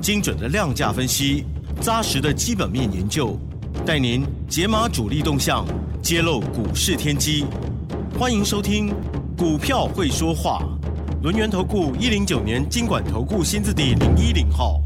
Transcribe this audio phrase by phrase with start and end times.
[0.00, 1.44] 精准的量价分析，
[1.80, 3.38] 扎实的基本面研究，
[3.84, 5.66] 带您解码主力动向，
[6.02, 7.44] 揭露股市天机。
[8.18, 8.90] 欢迎收听
[9.36, 10.62] 《股票会说话》，
[11.22, 14.80] 轮源投顾一零九年经管投顾新字第零一零号。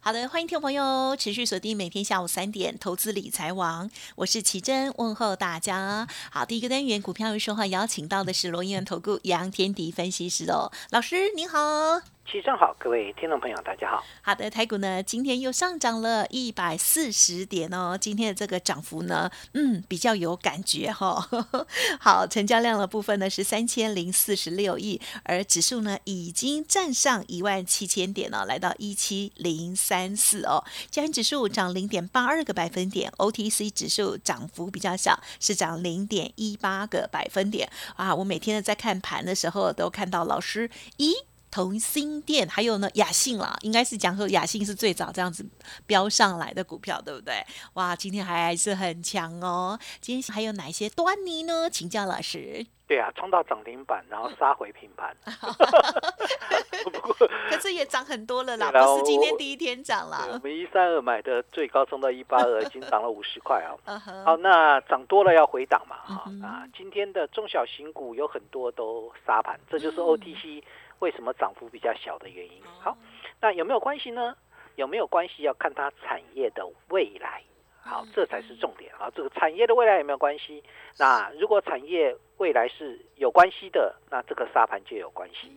[0.00, 6.06] 好的，欢迎听众朋友持续锁定每天下午三点投资理财网，我是奇珍，问候大家。
[6.30, 12.15] 好，第一个单元股票会说话，邀请到的是罗源投顾杨天迪分析师哦，老师您好。
[12.26, 14.04] 齐正好，各位听众朋友，大家好。
[14.20, 21.24] 好的，台股呢今天又上涨了一百四十点哦，今天的这个涨幅呢，嗯，比较有感觉哈。
[22.00, 30.64] 好，成交量的部分呢是三千零四十六亿，而指数呢已经站上一万七千点了，来到一七零三四哦。
[30.90, 38.12] 加元指数涨零点八二个百分点，OTC 指数涨幅比较小，是涨零点一八个百分点啊。
[38.12, 41.12] 我每天呢在看盘的时候都看到老师，咦？
[41.56, 45.42] 同心店，还有呢雅信啦，应该是讲说雅信是最早这样子
[45.86, 47.42] 飙上来的股票，对不对？
[47.72, 49.78] 哇，今天还是很强哦。
[50.02, 51.70] 今天还有哪些端倪呢？
[51.70, 52.66] 请教老师。
[52.86, 55.16] 对啊，冲到涨停板，然后杀回平盘。
[56.84, 60.28] 不过，可是也涨很多了啦，不是今天第一天涨了。
[60.34, 63.98] 我们一三二买的最高冲到一八二，已经涨了五十块 啊。
[64.26, 65.96] 好，那涨多了要回档嘛？
[66.04, 70.62] 哈啊，今天的中小型股有很多都杀盘，这就是 OTC。
[71.00, 72.62] 为什么涨幅比较小的原因？
[72.80, 72.96] 好，
[73.40, 74.36] 那有没有关系呢？
[74.76, 77.42] 有没有关系要看它产业的未来。
[77.80, 79.08] 好，这才是重点啊！
[79.14, 80.62] 这个产业的未来有没有关系？
[80.98, 85.50] 那如果产业未来是有关系的，那这个沙盘就有关系。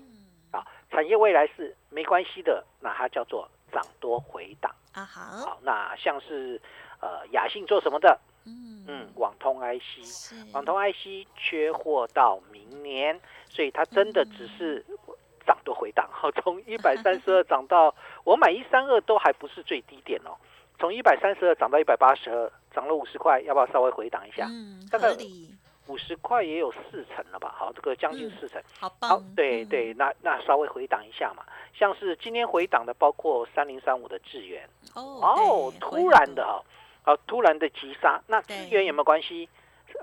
[0.52, 5.04] 啊，产业未来是没关系的，那它叫做涨多回档啊。
[5.04, 6.62] 好，那像是
[7.02, 8.20] 呃雅信做什么的？
[8.46, 13.20] 嗯嗯，网通 IC，网通 IC 缺货到明年，
[13.50, 14.86] 所以它真的只是。
[15.50, 20.38] 涨都回档，好，从一百三十二涨到我买一三二都还不是最低点哦，
[20.78, 24.46] 从一百三十二涨到一百八十二，涨了五十块，要不要稍微回档一下？
[24.48, 25.10] 嗯，大概
[25.88, 27.52] 五十块也有四成了吧？
[27.58, 29.20] 好，这个将近四成，好棒。
[29.36, 31.44] 对对，那那稍微回档一下嘛，
[31.74, 36.62] 像是今天回档的，包括三零三五的智源哦，突然的哈，
[37.02, 39.50] 好突然的急杀，那智源有没有关系？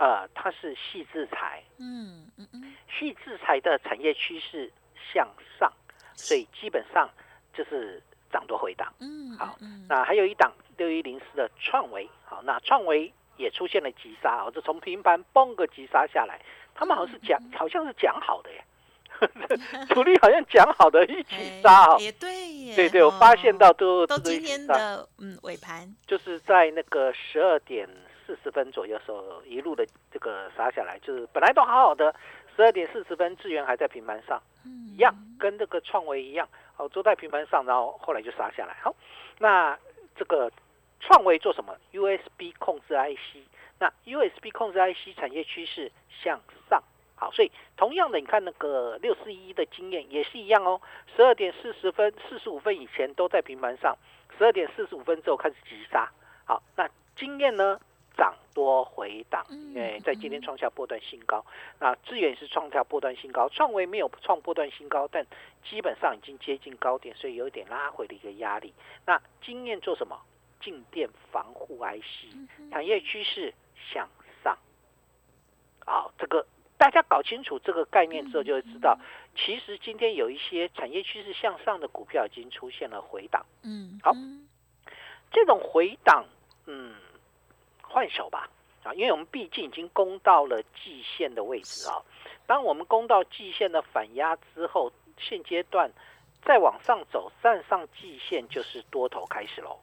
[0.01, 4.71] 呃，它是细制裁，嗯嗯嗯，细制裁的产业趋势。
[5.13, 5.73] 向上，
[6.15, 7.09] 所以基本上
[7.53, 8.93] 就是涨多回档。
[9.01, 9.57] 嗯，好，
[9.89, 16.41] 那还有一档六一零四的创维，好，那创维也出现了急杀哦，这从平盘崩个急杀下来，
[16.75, 18.65] 他们好像是讲，好像是讲好的耶，
[19.95, 27.89] 主力好像讲好的一起杀哦，也对耶，对对，我发现到都都今天的嗯尾盘，就是在那个十二点
[28.27, 32.15] 四十分左右时候一路的这个杀下来，就是本来都好好的。
[32.57, 38.75] 十二点四十分，智源还在平盘上，一样跟这个创维一样，好，都在平盘上，然后后来就杀下来。
[38.83, 38.95] 好，
[39.39, 39.79] 那
[40.17, 40.51] 这个
[41.01, 43.47] 创维做什么？USB 控制 IC，
[43.79, 46.41] 那 USB 控制 IC 产业趋势向
[46.71, 46.83] 上，
[47.15, 50.81] 好，所以同样的，你看那个六四一的经验也是一样哦。
[51.15, 53.95] 十二点四十分、四十五分以前都在平盘上，
[54.39, 56.11] 十二点四十五分之后开始急杀。
[56.47, 57.79] 好，那经验呢？
[58.17, 61.45] 涨多回档，因为在今天创下波段新高。
[61.79, 65.27] 那资源是创下波段新高，创维没有创波段新高，但
[65.69, 68.73] 基本上已经接近高点，所以有一点拉回的一个压力。
[69.05, 70.19] 那经验做什么？
[70.59, 73.53] 静电防护 IC，产业趋势
[73.93, 74.09] 向
[74.43, 74.57] 上。
[75.85, 76.45] 好，这个
[76.79, 78.99] 大家搞清楚这个概念之后，就会知道，
[79.37, 83.45] 其实今天有一些产业趋势向上的股票已经出现了回档。
[83.63, 84.13] 嗯，好，
[85.31, 86.25] 这种回档，
[86.65, 86.95] 嗯。
[87.97, 88.51] 换手吧，
[88.83, 91.97] 啊，因为我们毕竟已经攻到了季线的位置啊。
[92.47, 95.91] 当我们攻到季线的反压之后，现阶段
[96.45, 99.81] 再往上走，站上季线就是多头开始喽。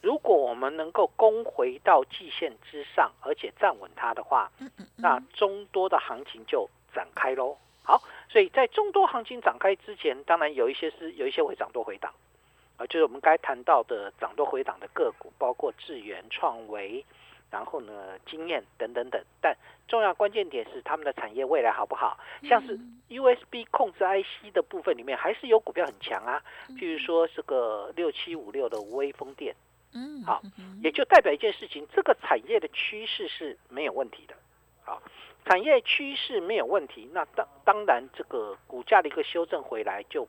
[0.00, 4.50] 如果我们能够攻回到季线之上，而且站稳它的话，
[4.96, 7.58] 那中多的行情就展开喽。
[7.82, 12.10] 好，所以在中多行情展开之前，当然有一些是有一些会涨多回档。
[12.78, 17.04] 啊，就是我们该谈到的涨多回档的个股，包括智源、创维，
[17.50, 19.56] 然后呢经验等等等，但
[19.88, 22.16] 重要关键点是他们的产业未来好不好？
[22.44, 22.78] 像是
[23.08, 26.40] USB 控制 IC 的部分里面还是有股票很强啊，
[26.76, 29.56] 譬如说这个六七五六的微风电，
[29.92, 30.40] 嗯，好，
[30.80, 34.36] 也就代表一件事情，这个产业的趋势是没有问题的，
[34.84, 35.02] 好，
[35.46, 40.28] 产业趋势没有问题，那当当然这个股价的一个修正回来就。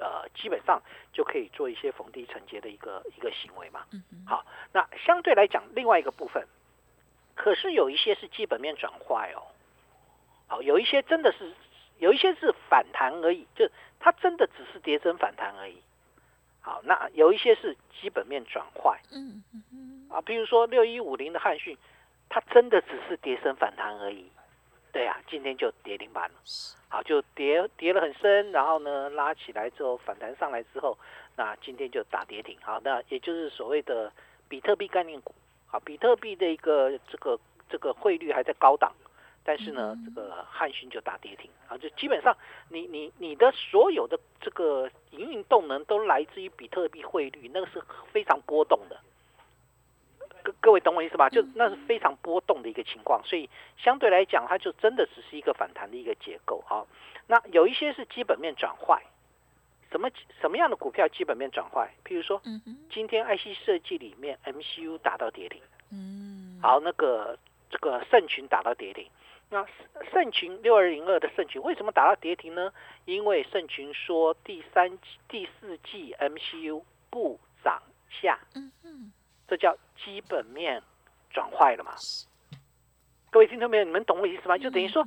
[0.00, 0.82] 呃，基本上
[1.12, 3.86] 就可以做一些逢低承接的一个一个行为嘛。
[4.26, 6.46] 好，那相对来讲，另外一个部分，
[7.34, 9.42] 可是有一些是基本面转坏哦。
[10.46, 11.52] 好，有一些真的是
[11.98, 13.68] 有一些是反弹而已，就
[14.00, 15.80] 它真的只是跌升反弹而已。
[16.60, 19.00] 好，那有一些是基本面转坏。
[19.12, 20.06] 嗯嗯嗯。
[20.10, 21.76] 啊，比如说六一五零的汉讯，
[22.28, 24.30] 它真的只是跌升反弹而已。
[24.94, 26.36] 对啊，今天就跌停板了。
[26.88, 30.96] 好，就跌跌了很深，然后呢拉起来之后反弹上来之后，
[31.34, 32.56] 那今天就打跌停。
[32.62, 34.12] 好，那也就是所谓的
[34.48, 35.34] 比特币概念股。
[35.66, 37.36] 好，比特币的一个这个
[37.68, 38.92] 这个汇率还在高档，
[39.42, 41.50] 但是呢，这个汉讯就打跌停。
[41.66, 42.32] 啊，就基本上
[42.68, 47.82] 你你你的所有的这个营运动能都来自于比特币汇率，那个是
[48.12, 48.96] 非常波动的。
[50.44, 51.28] 各各位懂我意思吧？
[51.30, 53.48] 就那是非常波动的一个情况，所以
[53.78, 56.84] 相对来讲，它就真的只是一个反弹的一个结构啊。
[57.26, 59.02] 那有一些是基本面转坏，
[59.90, 60.10] 什么
[60.42, 61.90] 什么样的股票基本面转坏？
[62.04, 62.40] 譬如说，
[62.92, 67.38] 今天 IC 设计里面 MCU 打到跌停，嗯，好，那个
[67.70, 69.08] 这个盛群打到跌停。
[69.50, 69.66] 那
[70.12, 72.72] 盛群六二零二的盛群为什么打到跌停呢？
[73.06, 74.98] 因为盛群说第三
[75.28, 77.82] 第四季 MCU 不涨
[78.20, 79.12] 价，嗯嗯。
[79.48, 80.82] 这叫基本面
[81.30, 81.92] 转坏了嘛？
[83.30, 84.56] 各位听众朋友，你们懂我意思吗？
[84.56, 85.06] 就等于说，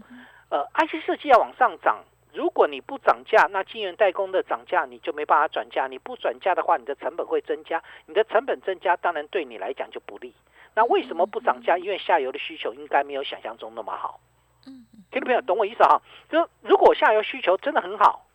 [0.49, 2.03] 呃，IC 设计要往上涨，
[2.33, 5.87] 如果你不涨价，那晶圆代工的涨价你就没办法转价。
[5.87, 10.35] 你不转价的话，你的成本会增加，你的成本增加，当然对你来讲就不利。
[10.75, 11.77] 那为什么不涨价？
[11.77, 14.19] 因为下游的需求应该没有想象中那么好。
[14.67, 16.01] 嗯，听众朋友，懂我意思哈？
[16.29, 18.27] 就如果下游需求真的很好，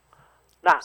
[0.62, 0.80] 那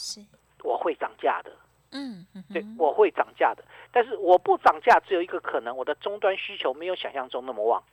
[0.63, 1.51] 我会涨价的。
[1.91, 7.83] 嗯，对，我会涨价的，但是我不涨价，只有一个可能，我的终端需求没有想象中那么旺，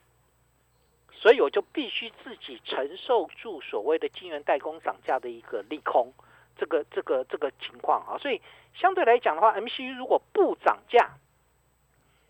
[1.13, 6.13] 所以我就必须自己承受住所谓的晶圆代工涨价的一个利空，
[6.57, 8.41] 这个这个这个情况啊，所以
[8.75, 11.11] 相对来讲的话，MCU 如果不涨价，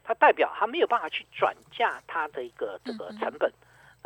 [0.04, 3.52] 它代表它没有办法去转嫁它的一个这个成本。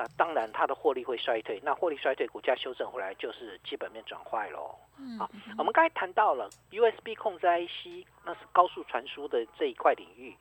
[0.01, 1.61] 那当然，它的获利会衰退。
[1.65, 4.77] 那获利衰退，股价修正回来，就是基本面转坏喽。
[5.19, 10.37] 好，我们刚才谈到了 USB 控制 IC，那是高速传输的这一块领域，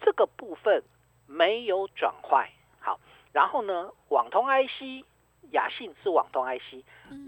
[0.00, 0.82] 这个部分
[1.26, 2.50] 没有转坏。
[2.80, 2.98] 好，
[3.32, 5.04] 然后呢，网通 IC，
[5.52, 6.84] 雅信是网通 IC，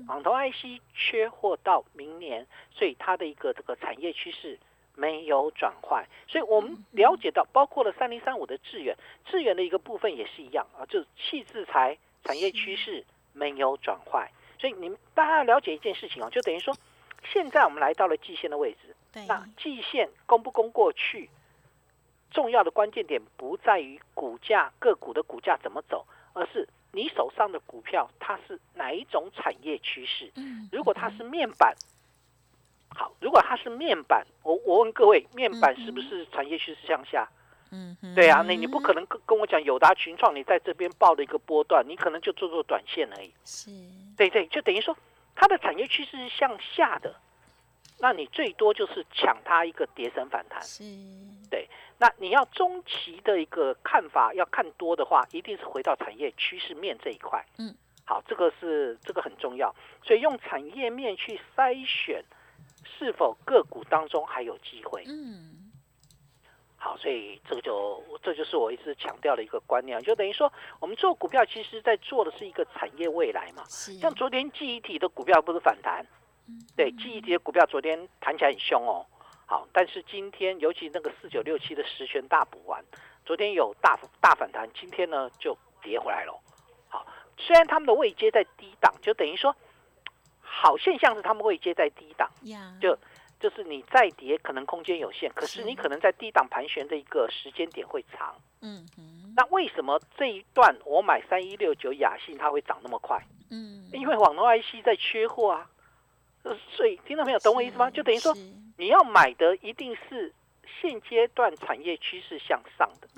[0.08, 4.58] 网通 IC 缺货到明年，所以它的一个这个产业趋势。
[4.96, 14.30] 没有转换，所以我们了解到，包括了三零三五的致远，致远的一个部分也是一样啊，就是气制材产业趋势没有转坏，
[14.64, 16.74] 所以你们大家要了解一件事情哦，就等于说，
[17.22, 18.96] 现在我们来到了季线的位置，
[19.28, 21.28] 那季线攻不攻过去，
[22.30, 30.32] 重要的关键点不在于股价个股的股价怎么走，而是你手上的股票它是哪一种产业趋势，
[30.72, 31.76] 如果它是面板。
[32.88, 37.28] 好，如果它是面板，我我问各位，面板是不是产业趋势向下？
[37.70, 43.30] 嗯，对啊，那你不可能跟跟我讲友达群创，你在这边报了一个波段，你可能就做做短线而已。
[43.44, 43.70] 是，
[44.16, 44.96] 对对，就等于说
[45.34, 47.14] 它的产业趋势是向下的，
[47.98, 50.62] 那你最多就是抢它一个跌升反弹。
[50.62, 50.84] 是，
[51.50, 51.68] 对，
[51.98, 57.44] 那你要中期的一个看法要看多的话，一定是回到产业趋势面这一块。
[57.58, 62.24] 嗯，好，这个是这个很重要，所以用产业面去筛选。
[62.96, 65.02] 是否个股当中还有机会？
[65.06, 65.53] 嗯，
[66.84, 73.64] 好，所以这个就这就是我一直强调的一个观念，就等于说我们做股票，其实在做的是一个产业未来嘛。
[73.66, 76.04] 像昨天记忆体的股票不是反弹？
[76.76, 79.06] 对，记忆体的股票昨天弹起来很凶哦。
[79.46, 82.84] 好，但是今天尤其那个四九六七的十全大补完，
[83.24, 86.38] 昨天有大大反弹，今天呢就跌回来了。
[86.88, 87.06] 好，
[87.38, 89.56] 虽然他们的位阶在低档，就等于说。
[90.56, 92.30] 好现象是他们位阶在低档，
[92.80, 92.96] 就
[93.44, 98.34] 就是你再跌可能空间有限，可是你可能在低档盘旋的一个时间点会长。
[98.62, 98.86] 嗯
[99.36, 103.22] 那为什么这一段我买三一六九雅信它会涨那么快？
[103.50, 105.68] 嗯，因为网络 IC 在缺货啊。
[106.74, 107.38] 所以听到没有？
[107.40, 107.90] 懂我意思吗？
[107.90, 108.34] 就等于说
[108.78, 110.32] 你要买的一定是。
[110.80, 113.08] 现阶段产业趋势向上的，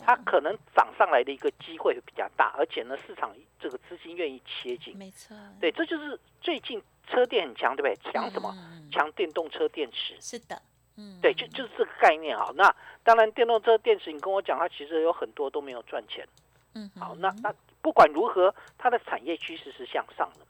[0.00, 8.12] 它可能涨上来的一个机会会比较大，而且呢，市场这个资金愿意切进，没错，对，这就是最近车电很强，对不对？
[8.12, 8.54] 强什么？
[8.90, 10.16] 强电动车电池。
[10.20, 10.60] 是的，
[10.96, 12.50] 嗯，对，就就是这个概念啊。
[12.54, 16.26] 那当然，电动车电池，你跟我讲，它其实有很多都没有赚钱。
[16.74, 20.46] 嗯，好，那那不管如何，它的产业趋势是向上的。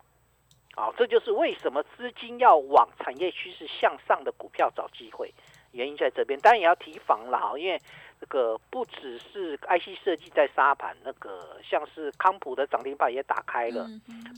[0.74, 5.32] 好，这就是为什么资金要往产业趋势向上的股票找机会，
[5.72, 6.38] 原因在这边。
[6.40, 7.80] 当然也要提防了哈，因为
[8.20, 13.86] 这个不只是 IC 设计在沙盘，那个像是康普的涨停板也打开了，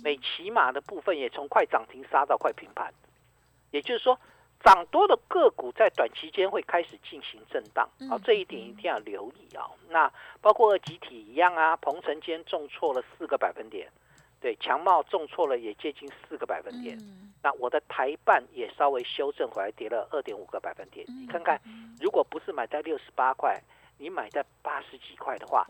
[0.02, 2.92] 美骑马的部分也从快涨停杀到快平盘，
[3.70, 4.18] 也就是说，
[4.64, 10.10] 涨多的个股在短期间会开始进行震荡，好、嗯这一点一定要留意啊、那
[10.40, 13.86] 包括二集体一样啊，鹏程间重挫了四个百分点，
[14.40, 16.98] 对，强茂重挫了也接近四个百分点。
[17.44, 21.04] 嗯那我的台办也稍微修正回来，跌了二点五个百分点。
[21.08, 21.60] 嗯你看看，
[22.00, 23.60] 如果不是买在六十八块，
[23.98, 25.66] 你买在八十几块的话，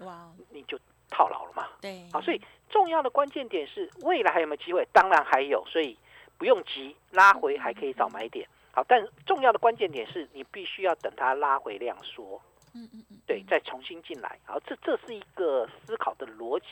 [0.51, 0.79] 你就
[1.11, 1.67] 套牢了嘛。
[1.81, 2.41] 对，好，所以
[2.71, 4.87] 重要的关键点是未来还有没有机会？
[4.93, 5.99] 当然还有，所以
[6.39, 8.49] 不用急，拉回还可以找买点。
[8.71, 12.41] 好，但重要的关键点是你必须要等它拉回量缩，
[12.73, 14.39] 嗯嗯嗯，对，再重新进来。
[14.45, 16.67] 好，这这是一个思考的逻辑。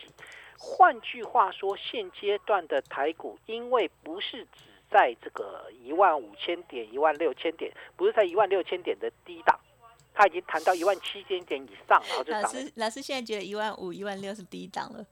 [0.58, 9.58] 换句话说，现阶段的台股，因为不是只在这个一万五千点、一万六千点，不是在一万六千点的低档，
[10.14, 15.04] 它已经谈到一万七千点以上，然后就老师老师现在觉得一万五、一万六是低档了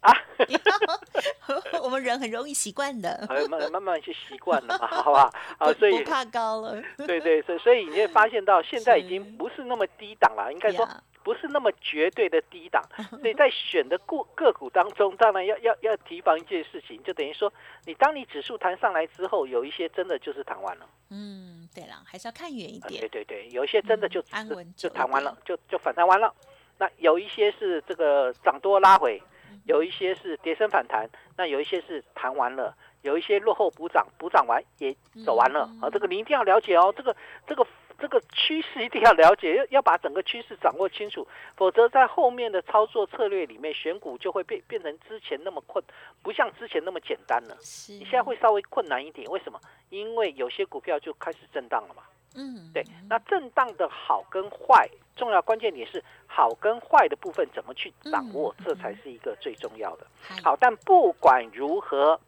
[0.00, 0.12] 啊。
[1.82, 5.30] 我们人很容易习惯的，呃，慢慢慢去习惯了嘛， 好吧？
[5.58, 12.82] 啊，所以不怕高了，对对，所以所以你会发现到现在已经不是那么低档了，应该说呀不是那么绝对的低档。
[13.10, 17.50] 所以在选的个个股当中，当然要要要提防一件事情，就等于说，
[17.86, 20.86] 你当你指数弹上来之后，有一些真的就是弹完了。
[21.10, 26.32] 嗯，对了，还是要看远一啊，对，对对，有一些真的就嗯安就稳就弹完了，就就反弹完了。
[26.78, 35.68] 那有一些是这个涨多拉回，嗯有一些是跌升反弹，那有一些是弹完了，有一些落后补涨，补涨完也走完了。
[35.72, 37.14] 嗯啊，这个你一定要了解哦，这个
[37.46, 37.66] 这个
[38.04, 45.82] 这个趋势一定要了解，要要把整个趋势掌握清楚，否则在后面的操作策略里面，选股就会变变成之前那么困，
[46.22, 47.56] 不像之前那么简单了。
[47.62, 49.58] 是，你现在会稍微困难一点，为什么？
[49.88, 52.02] 因为有些股票就开始震荡了嘛。
[52.36, 60.06] 嗯，对，那震荡的好跟坏，重要关键点是好跟坏的部分怎么去掌握，嗯这才是一个最重要的。
[60.42, 62.20] 好，但不管如何，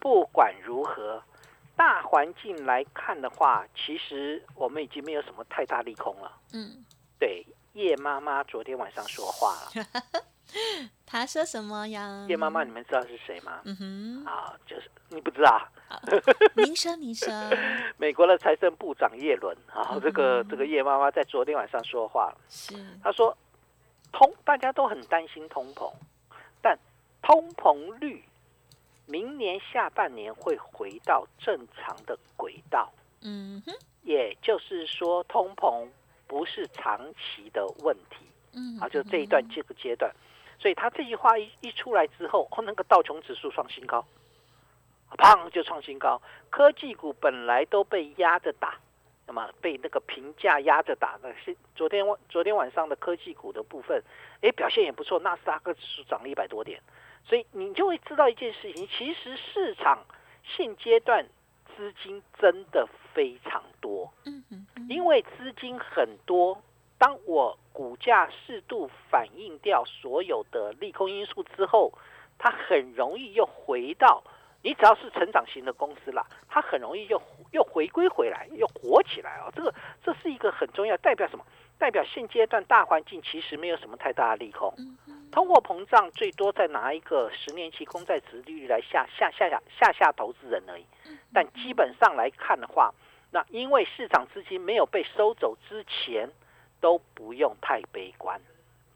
[0.00, 1.22] 不管如何，
[1.76, 6.30] 大环境来看的话，其实我们已经没有什么太大利空了。
[6.52, 6.84] 嗯，
[7.18, 10.22] 对，叶妈妈昨天晚上说话了。
[11.06, 12.26] 他说什么呀？
[12.28, 13.60] 叶妈妈，你们知道是谁吗？
[13.64, 16.00] 嗯哼，啊，就是你不知道，好
[16.54, 17.28] 您说您说，
[17.96, 22.36] 美国的财政部长耶伦啊，这个嗯这个叶妈妈在昨天晚上说话了。
[22.48, 23.36] 是，他说，
[24.12, 25.90] 通大家都很担心通膨，
[26.62, 26.78] 但
[27.22, 28.22] 通膨率
[29.06, 32.92] 明年下半年会回到正常的轨道，
[33.22, 35.86] 嗯哼，也就是说，通膨
[36.26, 38.26] 不是长期的问题。
[38.52, 40.10] 嗯，啊，就这一段这个阶段。
[40.58, 44.04] 所以他这句话一一出来之后，哦，那个道琼指数创新高，
[45.18, 46.22] 砰就创新高。
[46.48, 48.78] 科技股本来都被压着打，
[49.26, 54.02] 那么被那个评价压着打的是昨天晚昨天晚上的科技股的部分，
[54.42, 56.80] 哎，表现也不错，纳斯达克指数涨了一百多点，
[57.24, 60.04] 所以你就会知道一件事情，其实市场
[60.42, 61.26] 现阶段
[61.76, 66.62] 资金真的非常多，嗯，嗯因为资金很多，
[66.98, 71.92] 当我股价适度反映掉所有的利空因素之后，
[72.38, 74.22] 它很容易又回到
[74.62, 77.18] 你只要是成长型的公司啦，它很容易又
[77.54, 79.50] 又回归回来，又火起来哦。
[79.54, 79.72] 这个
[80.04, 81.44] 这是一个很重要，代表什么？
[81.78, 84.72] 代表现阶段大环境其实没有什么太大的利空，
[85.30, 90.84] 通货膨胀最多再拿一个十年期公债值利率来吓吓吓吓吓吓投资人而已。
[91.32, 92.92] 但基本上来看的话，
[93.30, 96.28] 那因为市场资金没有被收走之前，
[96.80, 98.40] 都不用太悲观。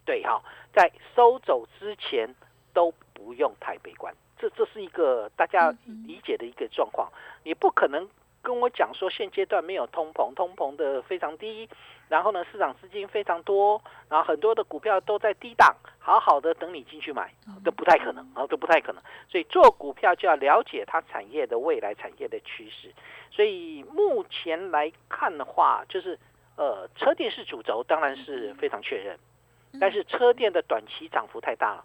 [0.05, 2.33] 对哈、在收走之前
[2.73, 4.15] 都不用太悲观。
[4.39, 5.75] 这这是一个大家
[6.07, 7.13] 理解的一个状况。
[7.43, 8.09] 你不可能
[8.49, 11.69] 跟我讲说现阶段没有通膨，通膨的非常低，
[12.09, 13.79] 然后呢市场资金非常多，
[14.09, 17.31] 然后很多的股票都在低档，好好的等你进去买，
[17.63, 19.03] 都不太可能啊，都不太可能。
[19.29, 22.91] 所以做股票就要了解它产业的未来产业的趋势。
[23.31, 26.19] 所以目前来看的话，就是
[26.57, 29.19] 呃车电是主轴，当然是非常确认，
[29.79, 31.85] 但是车电的短期涨幅太大了。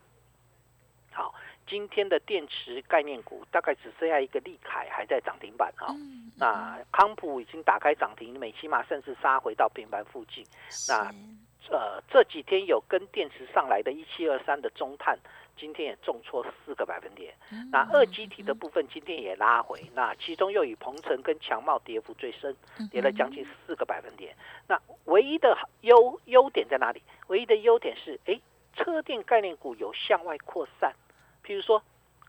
[1.11, 5.87] 好，今天的电池概念股大概只剩下一个利凯还在涨停板啊。
[5.89, 10.45] 嗯，那康普已经打开涨停，美骑马甚至杀回到平盘附近。
[10.87, 11.11] 那
[11.71, 15.17] 呃这几天有跟电池上来的一七二三的中碳，
[15.55, 17.33] 今天也重挫四个百分点。
[17.71, 22.55] 那二级体的部分今天也拉回，那其中又以鹏程跟强茂跌幅最深，
[22.91, 24.35] 跌了将近四个百分点。
[24.67, 27.01] 那唯一的优优点在哪里？
[27.27, 28.37] 唯一的优点是，哎，
[28.75, 30.93] 车电概念股有向外扩散，
[31.45, 31.81] 譬如说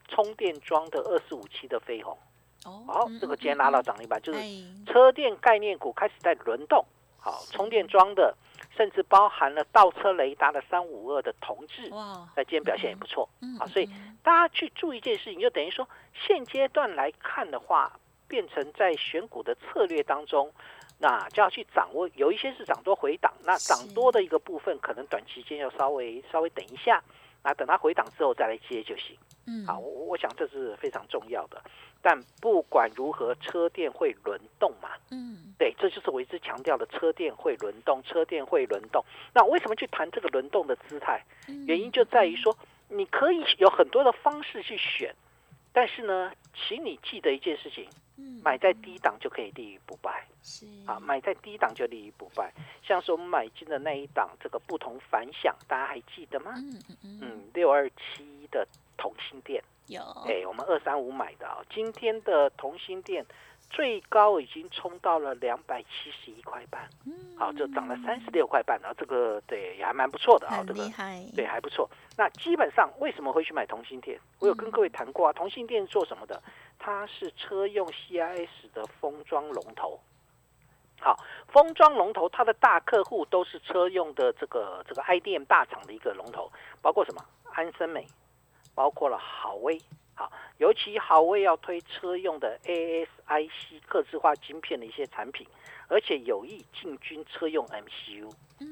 [0.08, 2.16] 充电桩的二四五七的飞鸿，
[2.64, 4.40] 哦，这个今天拉到涨停板，就是
[4.86, 6.84] 车电概念股开始在轮动。
[7.18, 8.36] 好，充电桩的，
[8.76, 13.26] 甚至包含了倒车雷达的三五二的同志，哇，那今天表现也不错。
[13.58, 13.88] 好，所以
[14.22, 20.52] 大家去注意一件事情，就等于说现阶段来看的话，变成在选股的策略当中。
[20.96, 27.02] 那就要去掌握，有一些是涨多回档，那涨多的一个部分，可能短期间要稍微稍微等一下，
[27.44, 29.16] 那等它回档之后再来接就行。
[29.46, 31.62] 嗯，好，我我想这是非常重要的。
[32.00, 34.90] 但不管如何，车电会轮动嘛。
[35.10, 39.04] 嗯，对，这就是我一直强调的，车电会轮动，车电会轮动。
[39.34, 41.22] 那为什么去谈这个轮动的姿态？
[41.66, 42.56] 原因就在于说，
[42.88, 45.14] 你可以有很多的方式去选，
[45.74, 47.86] 但是呢，请你记得一件事情。
[48.44, 52.52] 买在低档就可以立于不败，是啊，买在低档就立于不败。
[52.80, 56.52] 像是我们买进的那一档，这个不同凡响，大家还记得吗？
[56.56, 58.64] 嗯嗯嗯，六二七的
[58.96, 63.26] 同心店有，哎，我们二三五买的啊，今天的同心店。
[63.74, 66.88] 最高已经冲到了两百七十一块半，
[67.36, 70.88] 好，就涨了三十六块半，然后这个对也还蛮不错的啊，这个
[71.34, 71.90] 对还不错。
[72.16, 74.16] 那基本上为什么会去买同心店？
[74.38, 76.40] 我有跟各位谈过啊，同心店做什么的？
[76.78, 79.98] 它是车用 CIS 的封装龙头。
[81.00, 86.48] 好，封装龙头，它的大客户都是车用的这个这个 IDM 大厂的一个龙头，
[86.80, 88.06] 包括什么安森美，
[88.72, 89.76] 包括了好威。
[90.14, 95.46] 好，尤其好威要推车用的 ASIC 刻字化晶片的一些产品，
[95.88, 98.30] 而且有意进军车用 MCU。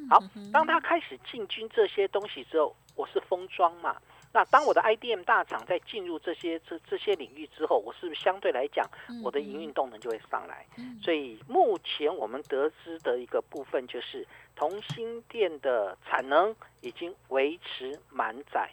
[0.09, 0.23] 好，
[0.53, 3.97] 当他开始进军这些东西之后，我是封装嘛。
[4.35, 8.89] 那当我的 IDM 大厂在进入这些这这些领域之后，我是不是相对来讲，
[9.23, 10.67] 我的营运动能就会上来？
[11.03, 18.71] 所以目前我们得知的一个部分就是，同心店的产能已经维持满载。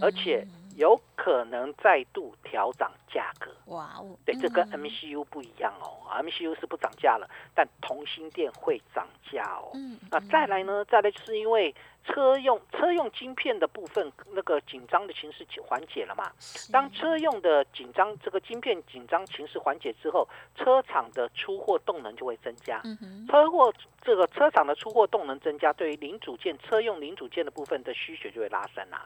[0.00, 3.50] 而且有可能再度调涨价格。
[3.66, 9.70] 哇哦，对，这跟 MCU 不一样哦，MCU 是不涨价了，但同心电会涨价哦。
[9.74, 10.84] 嗯，那再来呢？
[10.84, 11.74] 再来就是因为
[12.04, 16.30] 车用车用晶片的部分，那个紧张的情势缓解了嘛。
[16.70, 22.80] 当车用的紧张这个晶片紧张情势缓解之后，车厂的出货动能就会增加。
[22.84, 23.72] 嗯车货
[24.02, 29.04] 这个车厂的出货动能增加，对于零组件车用零组件的部分的需求就会拉升啊。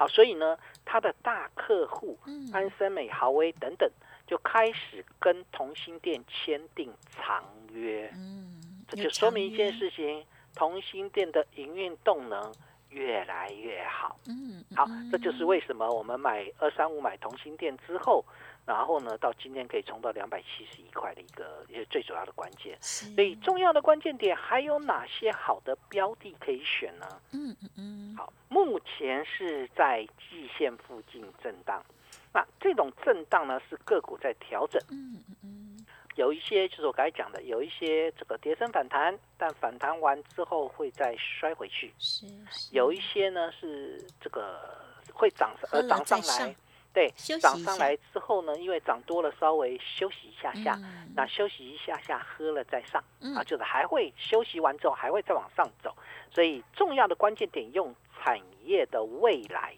[0.00, 2.18] 好，所以呢，他的大客户
[2.54, 3.86] 安森美、豪威等等，
[4.26, 8.10] 就开始跟同心店签订长约。
[8.14, 12.50] 嗯，这就说明一件事情：同心店的营运动能
[12.88, 14.18] 越来越好。
[14.26, 18.24] 嗯，好，这就是为什么我们买二三五买同心店之后。
[18.70, 27.20] 然后呢，到今天可以冲到两百七十一块的一个也最主要的关键，所以重要的关键点还有哪些好的标的可以选呢？
[27.32, 28.16] 嗯嗯嗯。
[28.16, 31.84] 好，目前是在季线附近震荡，
[32.32, 34.80] 那这种震荡呢是个股在调整。
[34.88, 35.86] 嗯嗯嗯。
[36.14, 41.92] 有一些就是我刚才讲的，有一些这个跌升反弹，但反弹完之后会再摔回去。
[41.98, 42.24] 是。
[42.70, 44.76] 有一些呢是这个
[45.12, 46.54] 会涨而涨上来。
[46.92, 47.08] 对，
[47.40, 50.76] 涨上来之后呢，因为涨多了，稍微休息一下下，
[51.14, 53.02] 那休息一下下，喝了再上，
[53.36, 55.94] 啊，就是还会休息完之后还会再往上走，
[56.32, 59.72] 所以重要的关键点用产业的未来，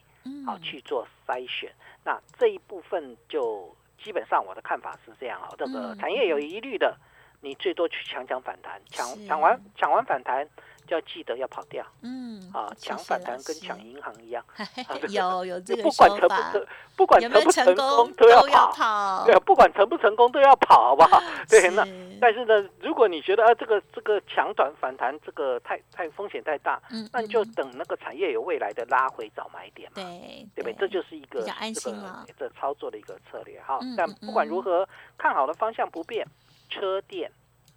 [0.45, 1.71] 好去做筛选，
[2.03, 6.97] 那这一部分就基本上我的看法是这样啊，这个产业有疑虑的，
[7.41, 10.49] 你最多去抢抢反弹，抢抢完抢完反弹。
[10.93, 14.45] 就要记得要跑掉，嗯，啊，抢反弹跟抢银行一样，
[15.09, 21.19] 有有这个不管成不成，不管成不成功都要跑，对，不管成不成功都要跑，好不好？
[21.49, 21.83] 对，那
[22.21, 30.73] 但是呢，如果你觉得啊，这个这个抢短反弹这个太太风险太大，嗯，那你就等那个产业有未来的拉回找买点嘛，对，对不对？
[30.79, 32.23] 这就是一个比较安心了。
[32.37, 33.79] 这操作的一个策略哈。
[33.97, 36.27] 但不管如何，看好的方向不变，
[36.69, 37.31] 车电。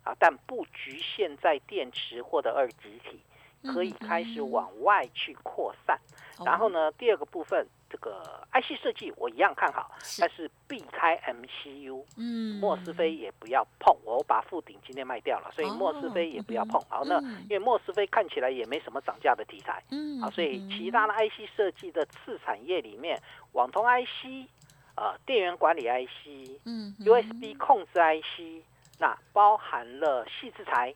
[0.06, 3.20] 啊，但不局限在电池或者二极体，
[3.72, 5.98] 可以开始往外去扩散。
[6.44, 9.90] 然后呢，第二个部分，这个 IC 设计我一样看好，
[10.20, 13.96] 但是避开 MCU，嗯，莫斯菲也不要碰。
[14.04, 16.80] 我把富鼎今天卖掉了，所以莫斯菲也不要碰。
[16.88, 23.20] 好，那因为莫斯菲看起来也没什么涨价的题材，嗯，好，所以其他的 IC 设计的次产业里面，
[23.52, 24.46] 网通 IC，
[24.94, 28.62] 呃，电源管理 IC，嗯，USB 控制 IC。
[28.98, 30.94] 那包含了细制材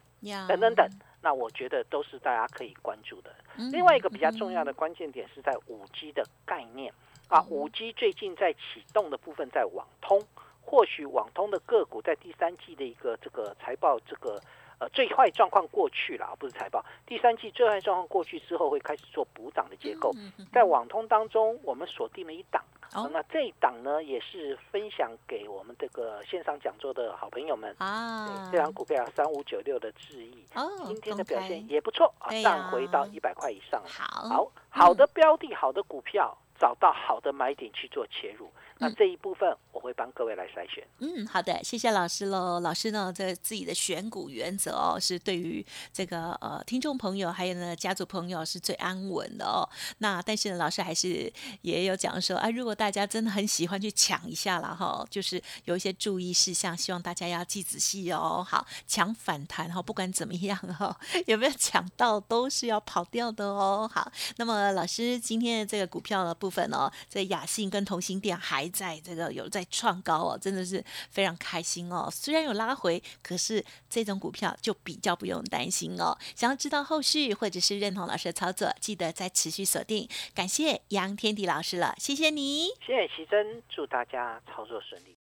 [0.49, 0.89] 等等等，
[1.23, 3.31] 那我觉得都是大家可以关注的。
[3.57, 6.93] 嗯另外一个比较重要的关键点是在五 G 的概念。
[7.29, 10.21] 啊，五 G 最近在启动的部分在网通，
[10.61, 14.43] 或许网通的个股在第三季的一个这个财报这个
[14.81, 20.11] 呃最坏状况过去了，不是财报，第三季最坏状况过去之后会开始做补涨的结构。
[20.53, 27.75] 在网通当中，我们锁定了一档，哦那这一档呢也是分享给我们这个线上讲座的好朋友们。
[28.51, 34.51] 这档股票三五九六的智易，哦，今天的表现也不错啊上回到一百块以上好。
[34.69, 38.51] 好的标的、好的股票，找到好的买点去做切入。
[38.81, 40.83] 那嗯这一部分我会帮各位来筛选。
[40.99, 42.61] 嗯，好的，谢谢老师喽。
[42.61, 49.69] 老师呢，这自己的选股原则哦，是对于这个呃听众朋友还有呢家族朋友是最安稳的哦。
[49.99, 58.45] 那但是呢，老师还是也有讲说，啊，如果大家真的很喜欢去抢一下了哈，就是有一些注意事项，希望大家要记仔细哦。
[58.49, 63.91] 好，抢反弹哈，不管怎么样哈， 有没有抢到都是要跑掉的哦。
[63.93, 72.09] 好，那么老师今天的这个股票的部分哦，在雅信跟同心店还在这个有在创高哦，真的是非常开心哦。
[72.13, 76.17] 虽然有拉回，可是这种股票就比较不用担心哦。
[76.35, 80.09] 想要知道后续或者是认同老师的操作，记得再持续锁定。
[80.35, 82.69] 感谢杨天迪老师了，谢谢你。
[82.87, 85.17] 谢谢奇珍，祝大家操作顺利。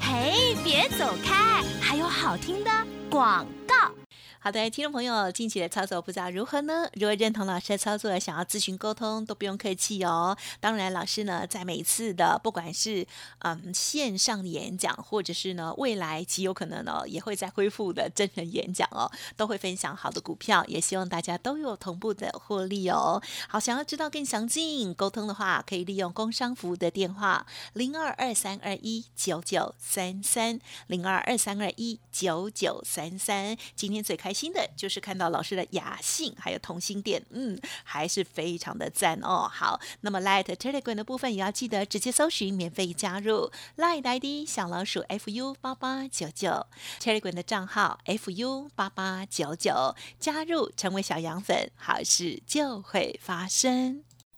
[0.00, 2.70] 嘿，别走开，还有好听的
[3.10, 3.92] 广告。
[4.40, 6.88] 好的，听众朋友，近期的操作不知道如何呢？
[6.92, 10.38] 如果认同老师的操作，想要咨询沟通，都不用客气哦。
[10.60, 13.04] 当然，老师呢，在每一次的不管是
[13.40, 23.20] 嗯线上演讲，或者是呢未来极有可能呢也会再恢复的真人演讲哦，都会分享好的股票，也希望大家都有同步的获利哦。
[23.48, 33.56] 好，想要知道更详尽沟通的话，可以利用工商服务的电话零二二三二一九九三三零二二三二一九九三三。
[33.74, 39.50] 今天最开新的就是看到老师的雅兴还有同心店，嗯，还是非常的赞哦。
[39.52, 46.66] 好，那么 Light Telegram 的部分也要记得直接搜寻免费加入 Light ID 小老鼠 fu 八八九九
[47.00, 54.07] Telegram 的账号 fu 八八九九，加入成为小羊粉，好事就会发生。